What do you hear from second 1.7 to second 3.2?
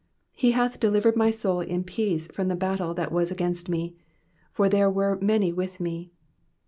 peace from the battle that